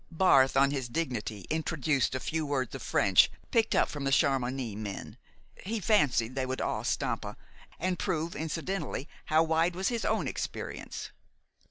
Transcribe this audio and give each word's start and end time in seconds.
Barth, 0.09 0.57
on 0.57 0.71
his 0.71 0.89
dignity, 0.89 1.45
introduced 1.51 2.15
a 2.15 2.19
few 2.19 2.43
words 2.43 2.73
of 2.73 2.81
French 2.81 3.29
picked 3.51 3.75
up 3.75 3.87
from 3.87 4.03
the 4.03 4.09
Chamounix 4.11 4.75
men. 4.75 5.15
He 5.63 5.79
fancied 5.79 6.33
they 6.33 6.47
would 6.47 6.59
awe 6.59 6.81
Stampa, 6.81 7.37
and 7.77 7.99
prove 7.99 8.35
incidentally 8.35 9.07
how 9.25 9.43
wide 9.43 9.75
was 9.75 9.89
his 9.89 10.03
own 10.03 10.27
experience. 10.27 11.11